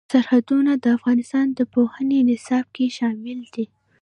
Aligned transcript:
سرحدونه 0.13 0.71
د 0.83 0.85
افغانستان 0.97 1.45
د 1.57 1.59
پوهنې 1.73 2.19
نصاب 2.29 2.65
کې 2.75 2.85
شامل 2.97 3.39
دي. 3.53 3.65